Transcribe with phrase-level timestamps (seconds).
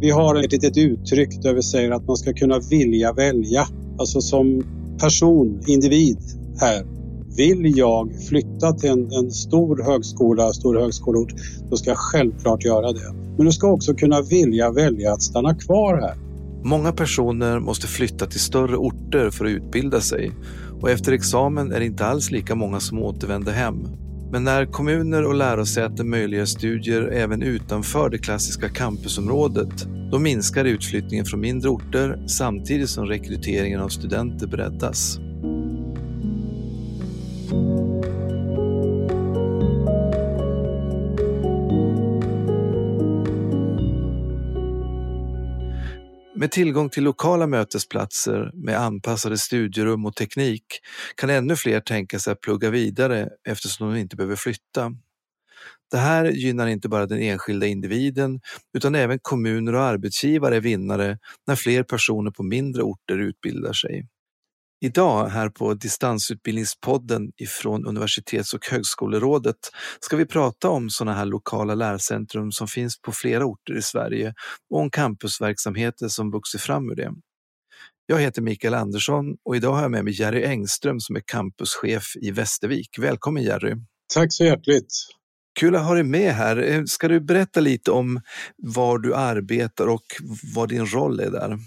[0.00, 3.66] Vi har ett litet uttryck där vi säger att man ska kunna vilja välja.
[3.98, 4.64] Alltså som
[5.00, 6.18] person, individ
[6.60, 6.86] här.
[7.36, 11.32] Vill jag flytta till en, en stor högskola, stor högskoleort,
[11.70, 13.14] då ska jag självklart göra det.
[13.36, 16.14] Men du ska också kunna vilja välja att stanna kvar här.
[16.64, 20.32] Många personer måste flytta till större orter för att utbilda sig
[20.82, 23.88] och efter examen är det inte alls lika många som återvänder hem.
[24.32, 31.24] Men när kommuner och lärosäten möjliggör studier även utanför det klassiska campusområdet, då minskar utflyttningen
[31.24, 35.18] från mindre orter samtidigt som rekryteringen av studenter breddas.
[46.42, 50.64] Med tillgång till lokala mötesplatser med anpassade studierum och teknik
[51.16, 54.92] kan ännu fler tänka sig att plugga vidare eftersom de inte behöver flytta.
[55.90, 58.40] Det här gynnar inte bara den enskilda individen
[58.78, 64.08] utan även kommuner och arbetsgivare är vinnare när fler personer på mindre orter utbildar sig.
[64.84, 69.56] Idag här på Distansutbildningspodden ifrån Universitets och högskolerådet
[70.00, 74.34] ska vi prata om sådana här lokala lärcentrum som finns på flera orter i Sverige
[74.70, 77.12] och om campusverksamheter som vuxit fram ur det.
[78.06, 82.16] Jag heter Mikael Andersson och idag har jag med mig Jerry Engström som är campuschef
[82.16, 82.98] i Västervik.
[82.98, 83.74] Välkommen Jerry!
[84.14, 84.94] Tack så hjärtligt!
[85.60, 86.86] Kul att ha dig med här.
[86.86, 88.20] Ska du berätta lite om
[88.56, 90.04] var du arbetar och
[90.54, 91.58] vad din roll är där?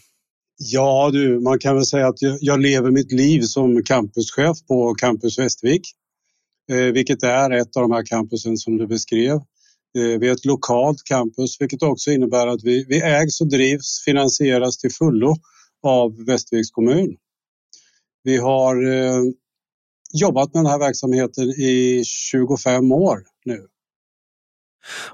[0.58, 5.40] Ja du, man kan väl säga att jag lever mitt liv som campuschef på Campus
[5.40, 5.82] Västervik.
[6.72, 9.36] Eh, vilket är ett av de här campusen som du beskrev.
[9.98, 14.04] Eh, vi är ett lokalt campus vilket också innebär att vi, vi ägs och drivs,
[14.06, 15.36] finansieras till fullo
[15.84, 17.16] av Västerviks kommun.
[18.24, 19.22] Vi har eh,
[20.14, 23.68] jobbat med den här verksamheten i 25 år nu.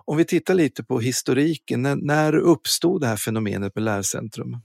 [0.05, 4.58] Om vi tittar lite på historiken, när, när uppstod det här fenomenet med lärcentrum?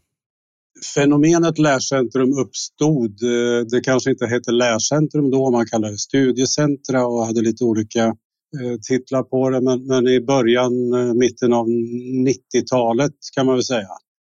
[0.95, 3.23] Fenomenet lärcentrum uppstod.
[3.23, 8.05] Eh, det kanske inte hette lärcentrum då, man kallade det studiecentra och hade lite olika
[8.05, 9.61] eh, titlar på det.
[9.61, 13.89] Men, men i början, eh, mitten av 90-talet kan man väl säga.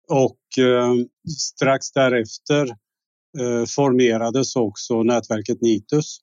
[0.09, 0.95] Och eh,
[1.39, 2.67] strax därefter
[3.39, 6.19] eh, formerades också nätverket Nitus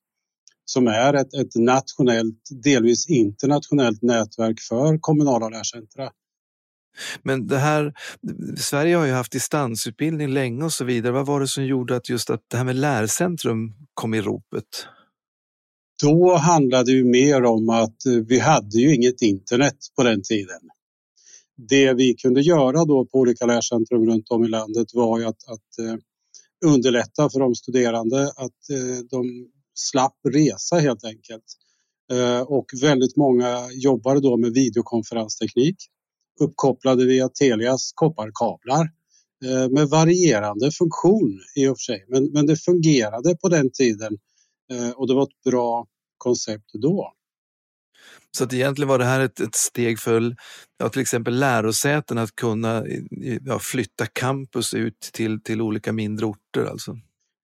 [0.66, 6.10] som är ett, ett nationellt, delvis internationellt nätverk för kommunala lärcentra.
[7.24, 7.94] Men det här,
[8.58, 11.14] Sverige har ju haft distansutbildning länge och så vidare.
[11.14, 14.88] Vad var det som gjorde att just att det här med lärcentrum kom i ropet?
[16.02, 20.22] Då handlade det ju mer om att eh, vi hade ju inget internet på den
[20.24, 20.59] tiden.
[21.70, 25.48] Det vi kunde göra då på olika lärcentrum runt om i landet var ju att,
[25.48, 25.96] att eh,
[26.66, 31.44] underlätta för de studerande att eh, de slapp resa helt enkelt.
[32.48, 35.75] Och väldigt många jobbade då med videokonferensteknik
[36.40, 38.90] uppkopplade via Telias kopparkablar
[39.46, 42.06] eh, med varierande funktion i och för sig.
[42.08, 44.18] Men, men det fungerade på den tiden
[44.72, 47.14] eh, och det var ett bra koncept då.
[48.38, 50.36] Så att egentligen var det här ett, ett steg för
[50.78, 52.86] ja, till exempel lärosäten att kunna
[53.46, 56.98] ja, flytta campus ut till, till olika mindre orter alltså?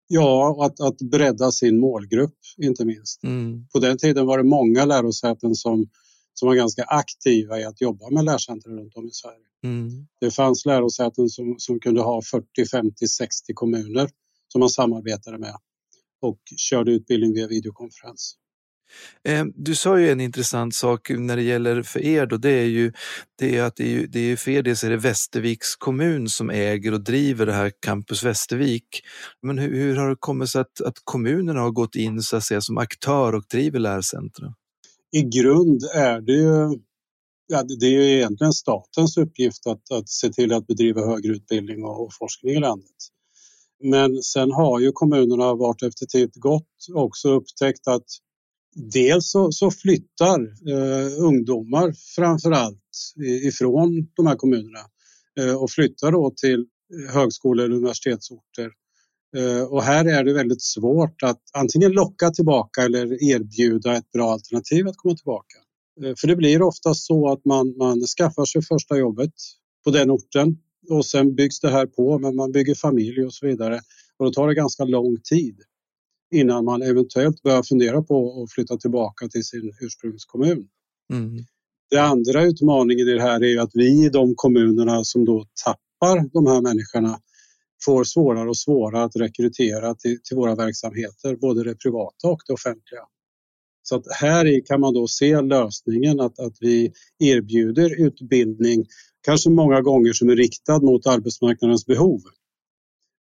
[0.07, 3.23] Ja, och att, att bredda sin målgrupp inte minst.
[3.23, 3.67] Mm.
[3.73, 5.87] På den tiden var det många lärosäten som
[6.39, 9.45] som var ganska aktiva i att jobba med lärcentrum runt om i Sverige.
[9.63, 10.07] Mm.
[10.21, 14.09] Det fanns lärosäten som, som kunde ha 40, 50, 60 kommuner
[14.47, 15.55] som man samarbetade med
[16.21, 18.35] och körde utbildning via videokonferens.
[19.53, 22.93] Du sa ju en intressant sak när det gäller för er då, det är ju
[23.39, 26.49] det är att det är, det är för er dels är det Västerviks kommun som
[26.49, 29.01] äger och driver det här Campus Västervik.
[29.41, 32.43] Men hur, hur har det kommit sig att, att kommunerna har gått in så att
[32.43, 34.53] säga, som aktör och driver lärcentra?
[35.11, 36.79] I grund är det ju
[37.47, 41.83] ja, det är ju egentligen statens uppgift att, att se till att bedriva högre utbildning
[41.83, 42.95] och, och forskning i landet.
[43.83, 48.05] Men sen har ju kommunerna vart efter tid gått också upptäckt att
[48.75, 50.39] dels så, så flyttar
[50.71, 52.83] eh, ungdomar framför allt
[53.43, 54.79] ifrån de här kommunerna
[55.39, 58.88] eh, och flyttar då till eh, högskolor och universitetsorter Eh,
[59.69, 64.87] och här är det väldigt svårt att antingen locka tillbaka eller erbjuda ett bra alternativ
[64.87, 65.57] att komma tillbaka.
[66.03, 69.33] Eh, för det blir ofta så att man, man skaffar sig första jobbet
[69.83, 70.57] på den orten
[70.89, 73.79] och sen byggs det här på, men man bygger familj och så vidare.
[74.17, 75.61] Och då tar det ganska lång tid
[76.35, 80.67] innan man eventuellt börjar fundera på att flytta tillbaka till sin ursprungskommun.
[81.13, 81.45] Mm.
[81.91, 86.29] Den andra utmaningen i det här är att vi i de kommunerna som då tappar
[86.33, 87.19] de här människorna
[87.85, 92.53] får svårare och svårare att rekrytera till, till våra verksamheter, både det privata och det
[92.53, 93.01] offentliga.
[93.83, 98.85] Så att här kan man då se lösningen att, att vi erbjuder utbildning,
[99.21, 102.21] kanske många gånger som är riktad mot arbetsmarknadens behov.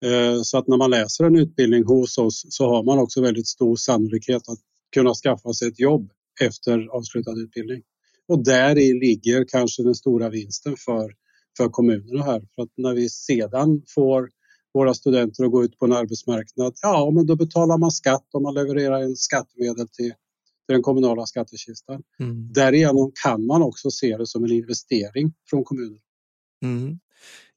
[0.04, 3.46] Eh, så att när man läser en utbildning hos oss så har man också väldigt
[3.46, 4.58] stor sannolikhet att
[4.94, 6.10] kunna skaffa sig ett jobb
[6.40, 7.82] efter avslutad utbildning.
[8.28, 11.12] Och där i ligger kanske den stora vinsten för,
[11.56, 12.42] för kommunerna här.
[12.54, 14.30] För att när vi sedan får
[14.76, 18.42] våra studenter att gå ut på en arbetsmarknad, ja men då betalar man skatt om
[18.42, 20.12] man levererar en skattemedel till,
[20.66, 22.02] till den kommunala skattekistan.
[22.20, 22.52] Mm.
[22.52, 25.98] Därigenom kan man också se det som en investering från kommunen.
[26.62, 26.98] Mm.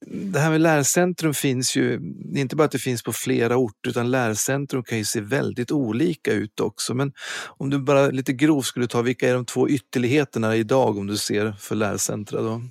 [0.06, 2.00] Det här med lärcentrum finns ju,
[2.36, 6.34] inte bara att det finns på flera orter utan lärcentrum kan ju se väldigt olika
[6.34, 6.94] ut också.
[6.94, 7.12] Men
[7.58, 11.18] om du bara lite grovt skulle ta, vilka är de två ytterligheterna idag om du
[11.18, 12.42] ser för lärcentra?
[12.42, 12.62] Då?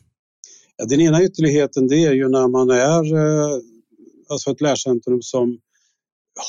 [0.76, 3.60] Ja, den ena ytterligheten det är ju när man är eh,
[4.28, 5.58] alltså ett lärcentrum som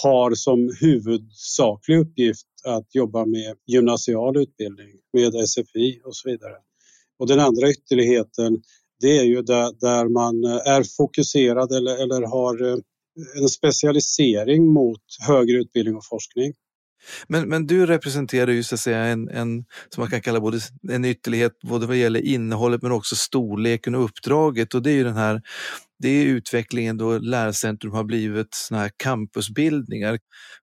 [0.03, 6.55] har som huvudsaklig uppgift att jobba med gymnasial utbildning, med SFI och så vidare.
[7.19, 8.61] Och den andra ytterligheten
[8.99, 12.77] det är ju där, där man eh, är fokuserad eller, eller har eh,
[13.41, 16.53] en specialisering mot högre utbildning och forskning.
[17.27, 20.59] Men, men du representerar ju så att säga en, en, som man kan kalla både
[20.89, 25.03] en ytterlighet både vad gäller innehållet men också storleken och uppdraget och det är ju
[25.03, 25.41] den här
[25.99, 30.19] det är utvecklingen då lärcentrum har blivit såna här campusbildningar.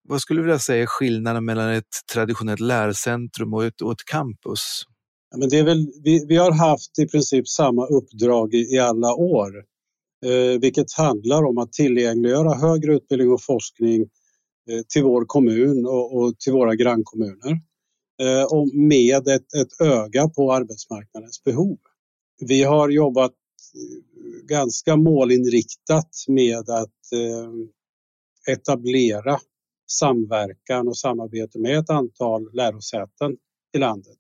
[0.09, 4.05] Vad skulle du vilja säga är skillnaden mellan ett traditionellt lärcentrum och ett, och ett
[4.05, 4.83] campus?
[5.31, 8.79] Ja, men det är väl, vi, vi har haft i princip samma uppdrag i, i
[8.79, 9.53] alla år,
[10.27, 14.09] eh, vilket handlar om att tillgängliggöra högre utbildning och forskning eh,
[14.71, 17.61] Eh, till vår kommun och, och till våra grannkommuner
[18.23, 21.79] eh, och med ett, ett öga på arbetsmarknadens behov.
[22.41, 27.53] Vi har jobbat eh, ganska målinriktat med att eh,
[28.55, 29.39] etablera
[29.91, 33.37] samverkan och samarbete med ett antal lärosäten
[33.77, 34.19] i landet.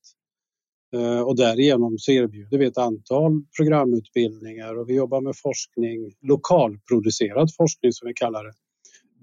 [0.94, 7.54] Eh, och därigenom så erbjuder vi ett antal programutbildningar och vi jobbar med forskning, lokalproducerad
[7.56, 8.52] forskning som vi kallar det.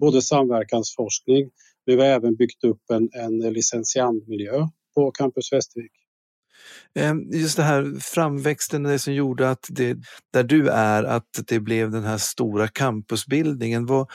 [0.04, 1.50] Både samverkansforskning,
[1.84, 5.92] vi har även byggt upp en, en licentiandmiljö på Campus Västervik.
[6.94, 9.96] Ehm, just det här framväxten, det som gjorde att det,
[10.32, 13.86] där du är, att det blev den här stora campusbildningen.
[13.86, 14.10] Vad,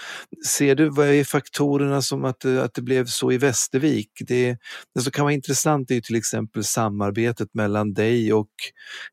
[0.48, 4.12] ser du, vad är faktorerna som att, att det blev så i Västervik?
[4.28, 4.58] Det,
[4.96, 8.52] det som kan vara intressant är ju till exempel samarbetet mellan dig och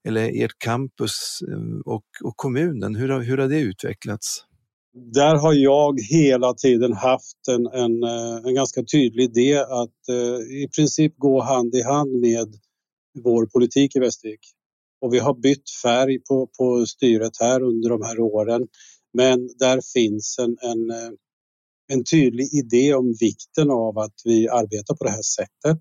[0.08, 2.94] eller ert campus ehm, och, och kommunen.
[2.94, 4.46] Hur, hur har det utvecklats?
[4.98, 10.62] Där har jag hela tiden haft en, en, eh, en ganska tydlig idé att eh,
[10.62, 12.54] i princip gå hand i hand med
[13.24, 14.40] vår politik i Västervik.
[15.00, 18.66] Och vi har bytt färg på, på styret här under de här åren.
[19.12, 21.10] Men där finns en, en, eh,
[21.92, 25.80] en tydlig idé om vikten av att vi arbetar på det här sättet.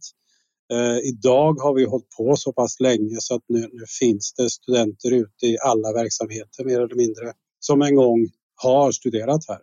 [0.74, 4.50] Eh, idag har vi hållit på så pass länge så att nu, nu, finns det
[4.50, 9.60] studenter ute i alla verksamheter mer eller mindre som en gång har studerat här.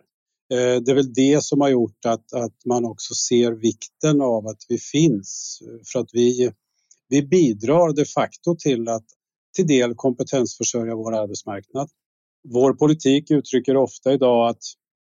[0.53, 4.47] Eh, det är väl det som har gjort att, att man också ser vikten av
[4.47, 5.59] att vi finns
[5.93, 6.51] för att vi
[7.09, 9.05] vi bidrar de facto till att
[9.55, 11.89] till del kompetensförsörja vår arbetsmarknad.
[12.49, 14.63] Vår politik uttrycker ofta idag att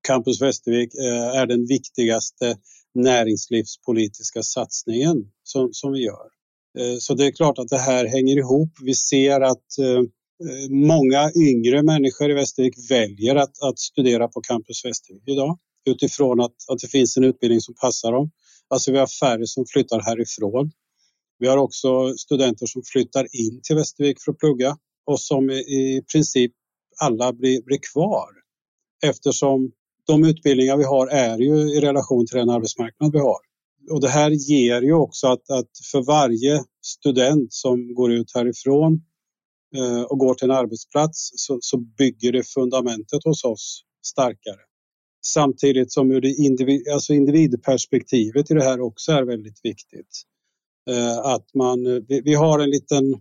[0.08, 2.56] Campus Västervik eh, är den viktigaste
[2.94, 6.28] näringslivspolitiska satsningen som, som vi gör.
[6.78, 8.72] Eh, så det är klart att det här hänger ihop.
[8.82, 10.02] Vi ser att eh,
[10.44, 16.40] Eh, många yngre människor i Västervik väljer att, att studera på Campus Västervik idag utifrån
[16.40, 18.30] att, att det finns en utbildning som passar dem.
[18.68, 20.70] Alltså vi har färre som flyttar härifrån.
[21.38, 24.76] Vi har också studenter som flyttar in till Västervik för att plugga
[25.06, 26.52] och som i princip
[27.00, 28.28] alla blir, blir kvar
[29.04, 29.72] eftersom
[30.06, 33.38] de utbildningar vi har är ju i relation till den arbetsmarknad vi har.
[33.90, 39.00] Och det här ger ju också att, att för varje student som går ut härifrån
[39.76, 44.60] Eh, och går till en arbetsplats så, så, bygger det fundamentet hos oss starkare.
[45.26, 50.22] Samtidigt som ur det individ, alltså individperspektivet i det här också är väldigt viktigt.
[50.90, 53.14] Eh, att man, eh, vi har en liten,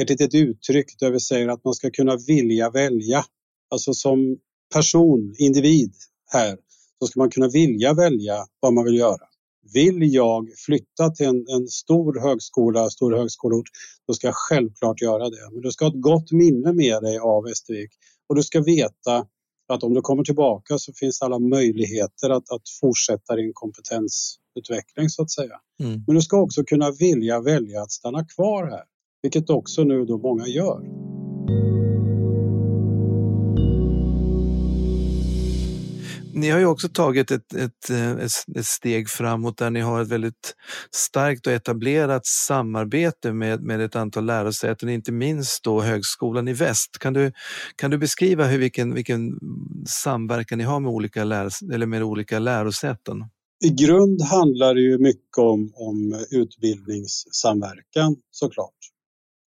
[0.00, 3.24] ett litet uttryck där vi säger att man ska kunna vilja välja.
[3.70, 4.38] Alltså som
[4.74, 5.94] person, individ
[6.32, 6.58] här,
[6.98, 9.26] så ska man kunna vilja välja vad man vill göra.
[9.72, 13.66] Vill jag flytta till en, en stor högskola, stor högskoleort,
[14.06, 15.50] då ska jag självklart göra det.
[15.52, 17.90] Men du ska ha ett gott minne med dig av Västervik
[18.28, 19.26] och du ska veta
[19.68, 25.22] att om du kommer tillbaka så finns alla möjligheter att, att fortsätta din kompetensutveckling så
[25.22, 25.60] att säga.
[25.80, 26.04] Mm.
[26.06, 28.84] Men du ska också kunna vilja välja att stanna kvar här,
[29.22, 30.80] vilket också nu då många gör.
[36.36, 40.02] Ni har ju också tagit ett, ett, eh, ett, ett, steg framåt där ni har
[40.02, 40.54] ett väldigt
[40.94, 46.98] starkt och etablerat samarbete med, med ett antal lärosäten, inte minst då Högskolan i Väst.
[47.00, 47.32] Kan du,
[47.76, 49.38] kan du beskriva hur, vilken, vilken
[49.88, 53.24] samverkan ni har med olika, lär, eller med olika lärosäten?
[53.64, 58.75] I grund handlar det ju mycket om, om utbildningssamverkan såklart.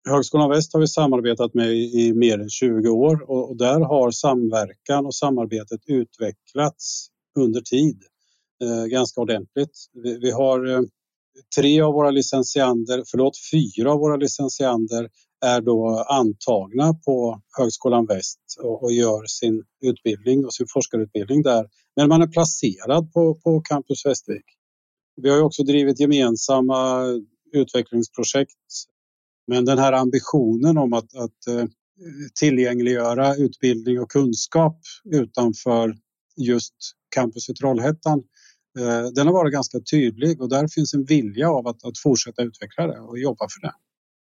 [0.09, 5.05] Högskolan Väst har vi samarbetat med i mer än 20 år och där har samverkan
[5.05, 8.03] och samarbetet utvecklats under tid
[8.63, 9.71] eh, ganska ordentligt.
[10.21, 10.81] Vi, har eh,
[11.57, 15.09] tre av våra licensiander, förlåt fyra av våra licensiander,
[15.45, 21.67] är då antagna på Högskolan Väst och, gör sin utbildning och sin forskarutbildning där.
[21.95, 24.45] Men man är placerad på, på Campus Västervik.
[25.21, 27.03] Vi har också drivit gemensamma
[27.53, 28.53] utvecklingsprojekt
[29.49, 31.65] men den här ambitionen om att, att eh,
[32.39, 34.79] tillgängliggöra utbildning och kunskap
[35.11, 35.95] utanför
[36.37, 36.75] just
[37.15, 38.23] campus i Trollhättan,
[38.79, 42.41] eh, den har varit ganska tydlig och där finns en vilja av att, att fortsätta
[42.43, 43.73] utveckla det och jobba för det.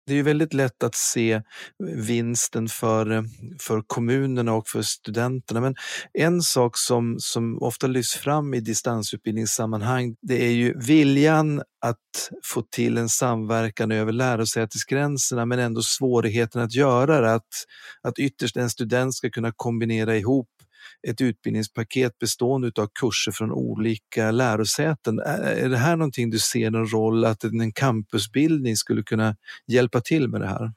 [0.07, 1.41] Det är ju väldigt lätt att se
[1.79, 3.23] vinsten för, eh,
[3.59, 5.61] för kommunerna och för studenterna.
[5.61, 5.75] Men
[6.13, 12.61] en sak som, som ofta lyfts fram i distansutbildningssammanhang, det är ju viljan att få
[12.61, 17.33] till en samverkan över lärosätesgränserna men ändå svårigheten att göra det.
[17.33, 17.49] Att,
[18.01, 20.47] att ytterst en student ska kunna kombinera ihop
[21.07, 25.19] ett utbildningspaket bestående av kurser från olika lärosäten.
[25.19, 29.35] Är det här någonting du ser en roll att en campusbildning skulle kunna
[29.67, 30.71] hjälpa till med det här?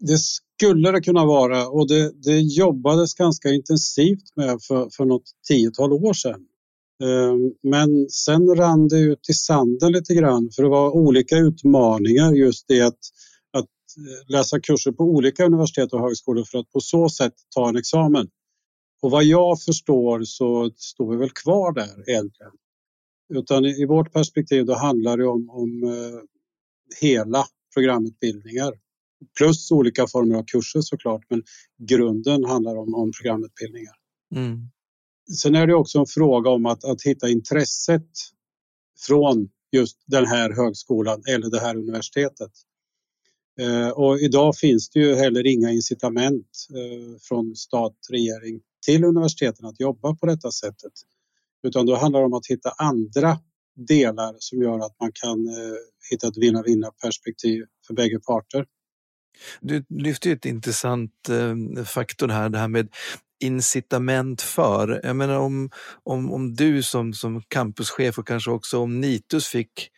[0.00, 5.30] Det skulle det kunna vara och det, det jobbades ganska intensivt med för, för något
[5.48, 6.40] tiotal år sedan.
[7.02, 12.32] Ehm, men sen rann det ut i sanden lite grann för det var olika utmaningar
[12.32, 12.98] just det att,
[13.52, 17.68] att eh, läsa kurser på olika universitet och högskolor för att på så sätt ta
[17.68, 18.28] en examen.
[19.02, 22.52] Och vad jag förstår så står vi väl kvar där egentligen.
[23.34, 26.20] Utan i vårt perspektiv då handlar det om, om eh,
[27.00, 28.72] hela programutbildningar.
[29.38, 31.42] Plus olika former av kurser såklart, men
[31.78, 33.94] grunden handlar om, om programutbildningar.
[34.34, 34.68] Mm.
[35.42, 38.10] Sen är det också en fråga om att, att hitta intresset
[39.06, 42.52] från just den här högskolan eller det här universitetet.
[43.60, 49.66] Eh, och idag finns det ju heller inga incitament eh, från stat, regering till universiteten
[49.66, 50.92] att jobba på detta sättet.
[51.62, 53.38] Utan då handlar det om att hitta andra
[53.76, 55.74] delar som gör att man kan eh,
[56.10, 58.66] hitta ett vinna-vinna perspektiv för bägge parter.
[59.60, 62.88] Du lyfter ett intressant eh, faktor här, det här med
[63.40, 65.00] incitament för.
[65.04, 65.70] Jag menar om,
[66.04, 69.90] om, om du som, som campuschef och kanske också om Nitus fick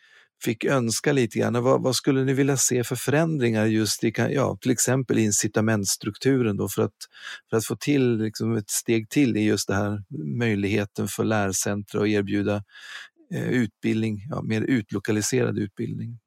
[0.43, 1.63] fick önska lite grann.
[1.63, 6.69] Vad, vad, skulle ni vilja se för förändringar just i ja, till exempel incitamentstrukturen då
[6.69, 6.95] för att,
[7.49, 10.03] för att få till liksom ett steg till i just det här
[10.37, 12.63] möjligheten för lärcentra att erbjuda
[13.33, 16.19] eh, utbildning, ja, mer utlokaliserad utbildning?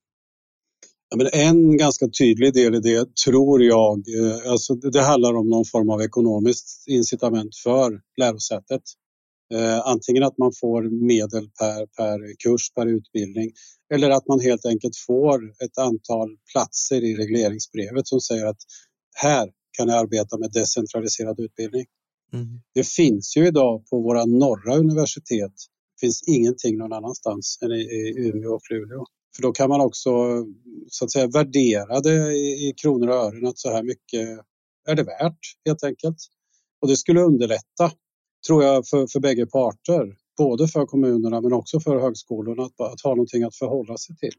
[1.10, 5.48] Ja, men en ganska tydlig del i det tror jag, eh, alltså det handlar om
[5.48, 8.82] någon form av ekonomiskt incitament för lärosätet.
[9.54, 13.52] Eh, antingen att man får medel per, per kurs, per utbildning
[13.94, 18.60] eller att man helt enkelt får ett antal platser i regleringsbrevet som säger att
[19.14, 21.84] här kan jag arbeta med decentraliserad utbildning.
[22.32, 22.46] Mm.
[22.74, 25.52] Det finns ju idag på våra norra universitet.
[26.00, 29.04] Finns ingenting någon annanstans än i, i Umeå och Luleå.
[29.36, 30.10] För då kan man också
[30.88, 34.28] så att säga värdera det i, i kronor och ören att så här mycket
[34.88, 36.16] är det värt helt enkelt.
[36.80, 37.92] Och det skulle underlätta
[38.46, 40.16] tror jag, för, för bägge parter.
[40.38, 44.34] Både för kommunerna men också för högskolorna att, att ha någonting att förhålla sig till.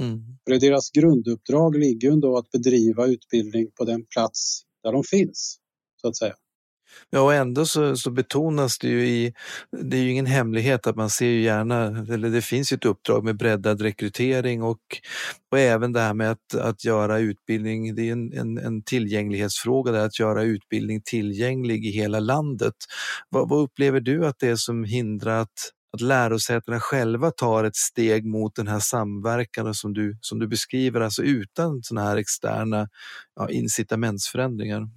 [0.00, 0.20] Mm.
[0.44, 5.58] För deras grunduppdrag ligger ju ändå att bedriva utbildning på den plats där de finns,
[6.00, 6.34] så att säga.
[7.10, 9.34] Ja, och ändå så, så, betonas det ju i,
[9.82, 11.84] det är ju ingen hemlighet att man ser ju gärna,
[12.14, 14.80] eller det finns ju ett uppdrag med breddad rekrytering och,
[15.50, 19.92] och även det här med att, att göra utbildning, det är en, en, en tillgänglighetsfråga,
[19.92, 22.74] där, att göra utbildning tillgänglig i hela landet.
[23.28, 27.76] Vad, vad upplever du att det är som hindrar att, att lärosätena själva tar ett
[27.76, 32.88] steg mot den här samverkan som du, som du beskriver, alltså utan sådana här externa
[33.36, 34.88] ja, incitamentsförändringar?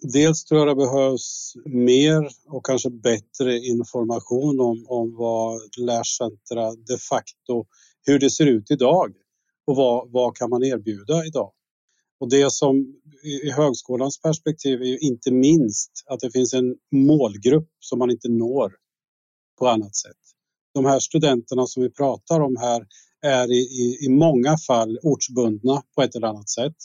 [0.00, 6.98] Dels tror jag det behövs mer och kanske bättre information om, om vad lärcentra de
[6.98, 7.66] facto,
[8.06, 9.12] hur det ser ut idag
[9.66, 11.52] och vad, vad kan man erbjuda idag.
[12.20, 17.68] Och det som i högskolans perspektiv är ju inte minst att det finns en målgrupp
[17.80, 18.72] som man inte når
[19.58, 20.16] på annat sätt.
[20.74, 22.86] De här studenterna som vi pratar om här
[23.22, 26.76] är i, i, i många fall ortsbundna på ett eller annat sätt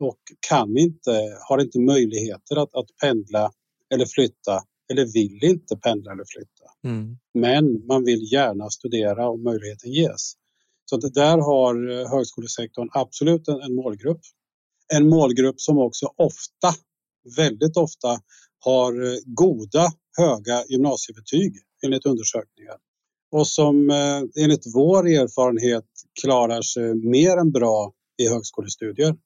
[0.00, 3.50] och kan inte, har inte möjligheter att, att pendla
[3.94, 6.64] eller flytta eller vill inte pendla eller flytta.
[6.84, 7.18] Mm.
[7.34, 10.32] Men man vill gärna studera om möjligheten ges.
[10.84, 14.20] Så det där har eh, högskolesektorn absolut en, en målgrupp.
[14.94, 16.74] En målgrupp som också ofta,
[17.36, 18.20] väldigt ofta,
[18.58, 21.52] har eh, goda, höga gymnasiebetyg
[21.84, 22.76] enligt undersökningar
[23.30, 25.84] och som eh, enligt vår erfarenhet
[26.22, 29.16] klarar sig mer än bra i högskolestudier.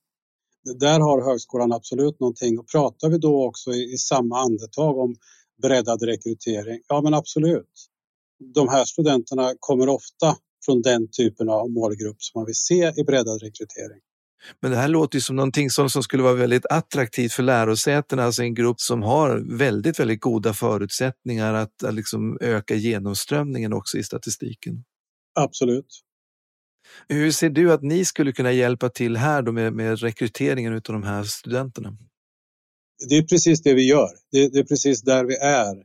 [0.64, 5.14] Där har högskolan absolut någonting och pratar vi då också i, i samma andetag om
[5.62, 7.88] breddad rekrytering, ja men absolut.
[8.54, 13.04] De här studenterna kommer ofta från den typen av målgrupp som man vill se i
[13.04, 14.00] breddad rekrytering.
[14.61, 18.25] Men det här låter ju som någonting som, som skulle vara väldigt attraktivt för lärosätena,
[18.25, 23.99] alltså en grupp som har väldigt, väldigt goda förutsättningar att, att liksom öka genomströmningen också
[23.99, 24.85] i statistiken.
[25.35, 25.87] Absolut.
[27.08, 30.80] Hur ser du att ni skulle kunna hjälpa till här då med, med rekryteringen av
[30.82, 31.96] de här studenterna?
[33.08, 34.10] Det är precis det vi gör.
[34.32, 35.76] Det, det är precis där vi är.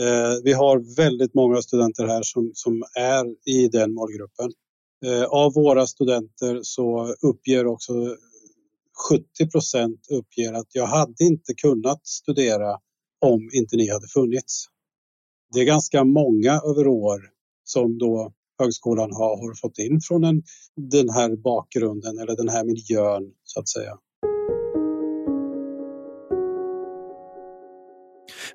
[0.00, 4.52] Eh, vi har väldigt många studenter här som, som är i den målgruppen.
[5.06, 8.16] Eh, av våra studenter så uppger också
[9.10, 12.78] 70 procent uppger att jag hade inte kunnat studera
[13.20, 14.66] om inte ni hade funnits.
[15.52, 17.20] Det är ganska många över år
[17.64, 20.42] som då högskolan har, har fått in från en,
[20.76, 23.98] den här bakgrunden eller den här miljön så att säga.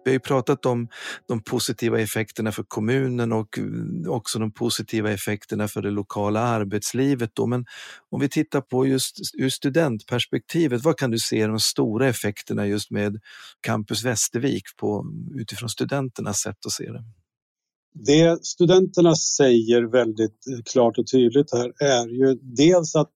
[0.04, 0.88] Vi har ju pratat om
[1.28, 3.60] de positiva effekterna för kommunen och
[4.08, 7.32] också de positiva effekterna för det lokala arbetslivet.
[7.34, 7.48] Då.
[7.48, 7.66] Men
[8.10, 12.92] om vi tittar på just ur studentperspektivet, vad kan du se de stora effekterna just
[12.92, 13.20] med
[13.62, 17.04] Campus Västervik på, utifrån studenternas sätt att se det?
[17.94, 23.12] Det studenterna säger väldigt eh, klart och tydligt här är ju dels att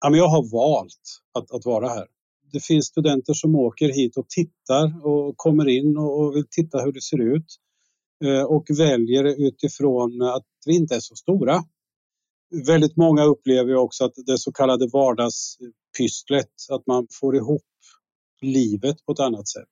[0.00, 2.06] ja, jag har valt att, att vara här
[2.54, 6.92] det finns studenter som åker hit och tittar och kommer in och vill titta hur
[6.92, 7.46] det ser ut
[8.24, 11.64] eh, och väljer utifrån att vi inte är så stora.
[12.66, 17.62] Väldigt många upplever också att det så kallade vardagspysslet, att man får ihop
[18.40, 19.68] livet på ett annat sätt.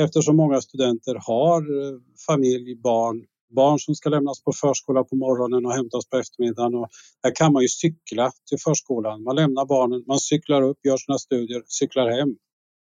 [0.00, 5.66] Eftersom många studenter har eh, familj, barn, barn som ska lämnas på förskola på morgonen
[5.66, 6.74] och hämtas på eftermiddagen.
[6.74, 6.88] Och
[7.22, 9.22] här kan man ju cykla till förskolan.
[9.22, 12.36] Man lämnar barnen, man cyklar upp, gör sina studier, cyklar hem.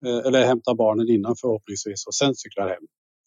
[0.06, 2.84] Eh, eller hämtar barnen innan förhoppningsvis och sen cyklar hem.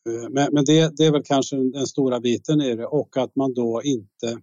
[0.08, 3.36] Eh, men, men det, det, är väl kanske den stora biten i det och att
[3.36, 4.40] man då inte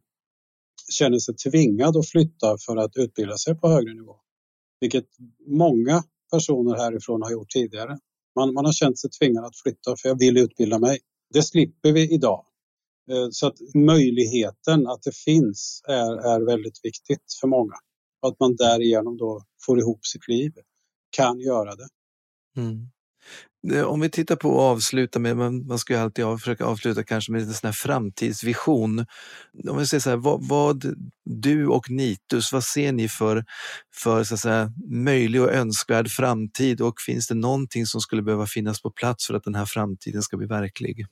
[0.92, 4.16] känner sig tvingad att flytta för att utbilda sig på högre nivå.
[4.80, 5.06] Vilket
[5.48, 7.98] många personer härifrån har gjort tidigare.
[8.36, 11.00] Man, man har känt sig tvingad att flytta för jag vill utbilda mig.
[11.34, 12.46] Det slipper vi idag.
[13.12, 17.76] Eh, så att möjligheten att det finns är, är väldigt viktigt för många.
[18.22, 20.52] Att man därigenom då får ihop sitt liv,
[21.10, 21.88] kan göra det.
[22.58, 22.90] Mm.
[23.86, 27.42] Om vi tittar på att avsluta med, man ska ju alltid försöka avsluta kanske med
[27.42, 29.06] en sån här framtidsvision.
[29.70, 33.46] Om vi säger så här, vad, vad, du och Nitus, vad ser ni för,
[33.96, 38.48] för så att säga, möjlig och önskvärd framtid och finns det någonting som skulle behöva
[38.48, 41.06] finnas på plats för att den här framtiden ska bli verklig?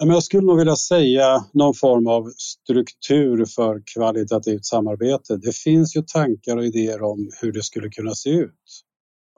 [0.00, 5.36] Jag skulle nog vilja säga någon form av struktur för kvalitativt samarbete.
[5.36, 8.84] Det finns ju tankar och idéer om hur det skulle kunna se ut.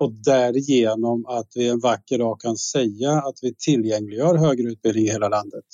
[0.01, 5.11] Och därigenom att vi en vacker dag kan säga att vi tillgängliggör högre utbildning i
[5.11, 5.65] hela landet.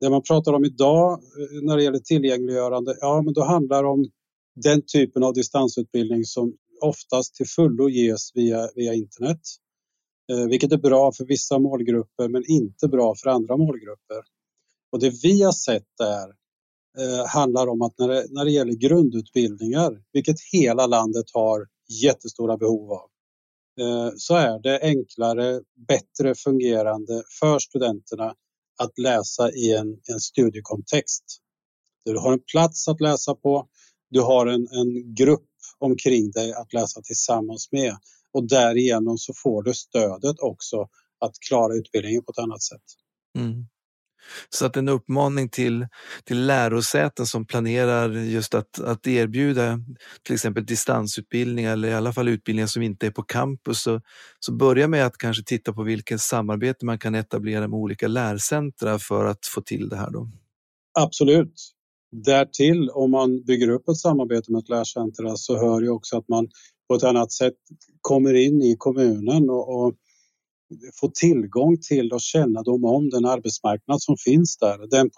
[0.00, 3.88] Det man pratar om idag eh, när det gäller tillgängliggörande, ja men då handlar det
[3.88, 4.06] om
[4.54, 9.40] den typen av distansutbildning som oftast till fullo ges via, via internet.
[10.32, 14.35] Eh, vilket är bra för vissa målgrupper men inte bra för andra målgrupper.
[14.92, 16.28] Och det vi har sett där
[16.98, 21.66] eh, handlar om att när det, när det gäller grundutbildningar, vilket hela landet har
[22.02, 23.10] jättestora behov av,
[23.80, 28.34] eh, så är det enklare, bättre fungerande för studenterna
[28.78, 31.24] att läsa i en, en studiekontext.
[32.04, 33.68] Du har en plats att läsa på,
[34.10, 37.96] du har en, en grupp omkring dig att läsa tillsammans med
[38.32, 42.84] och därigenom så får du stödet också att klara utbildningen på ett annat sätt.
[43.38, 43.66] Mm.
[44.48, 45.86] Så att en uppmaning till,
[46.24, 49.80] till lärosäten som planerar just att, att erbjuda
[50.22, 53.82] till exempel distansutbildningar eller i alla fall utbildningar som inte är på campus.
[53.82, 54.00] Så,
[54.40, 58.98] så börja med att kanske titta på vilket samarbete man kan etablera med olika lärcentra
[58.98, 60.10] för att få till det här.
[60.10, 60.28] Då.
[60.98, 61.72] Absolut.
[62.12, 66.28] Därtill om man bygger upp ett samarbete med ett lärcentra så hör ju också att
[66.28, 66.48] man
[66.88, 67.54] på ett annat sätt
[68.00, 69.94] kommer in i kommunen och, och
[71.00, 75.10] få tillgång till och kännedom om den arbetsmarknad som finns där, den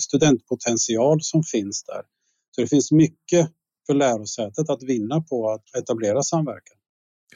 [0.00, 2.02] studentpotential som finns där.
[2.50, 3.50] Så det finns mycket
[3.86, 6.76] för lärosätet att vinna på att etablera samverkan.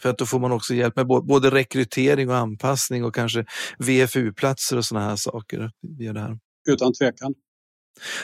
[0.02, 3.44] För att då får man också hjälp med både rekrytering och anpassning och kanske
[3.78, 6.38] VFU-platser och sådana här saker via det här.
[6.68, 7.34] Utan tvekan.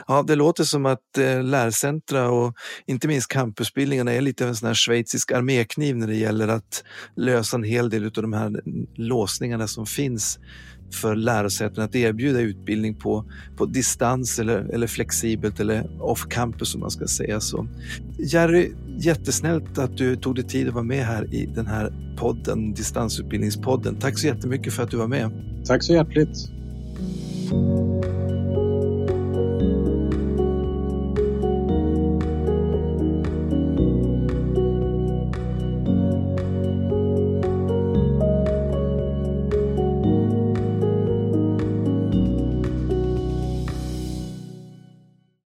[0.07, 2.55] Ja, det låter som att eh, lärcentra och
[2.87, 6.85] inte minst campusbildningarna är lite av en sån här schweizisk armékniv när det gäller att
[7.17, 8.61] lösa en hel del av de här
[8.97, 10.39] låsningarna som finns
[10.93, 13.25] för lärosäten att erbjuda utbildning på,
[13.57, 17.41] på distans eller, eller flexibelt eller off campus om man ska säga.
[17.41, 17.67] Så,
[18.19, 22.75] Jerry, jättesnällt att du tog dig tid att vara med här i den här podden,
[22.75, 23.97] distansutbildningspodden.
[23.97, 25.31] Tack så jättemycket för att du var med.
[25.67, 26.49] Tack så hjärtligt.